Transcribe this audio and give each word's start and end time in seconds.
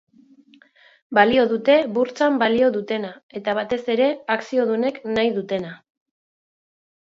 Balio 1.17 1.43
dute 1.51 1.75
burtsan 1.97 2.41
balio 2.45 2.71
dutena, 2.79 3.13
eta 3.43 3.57
batez 3.61 3.81
ere, 3.99 4.11
akziodunek 4.39 5.01
nahi 5.15 5.33
dutena. 5.41 5.75